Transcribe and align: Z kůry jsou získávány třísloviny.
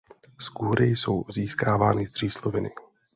Z 0.39 0.49
kůry 0.49 0.85
jsou 0.85 1.25
získávány 1.29 2.07
třísloviny. 2.07 2.71